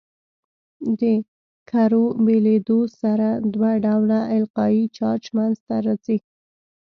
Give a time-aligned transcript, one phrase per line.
[0.99, 1.01] د
[1.69, 6.17] کرو بېلېدو سره دوه ډوله القایي چارج منځ ته راځي.